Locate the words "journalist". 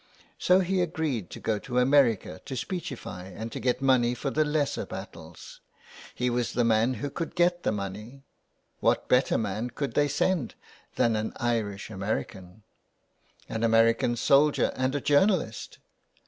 15.01-15.77